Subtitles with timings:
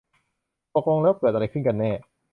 [0.75, 1.91] ตกลงแล้วเกิดอะไรขึ้นกันแน่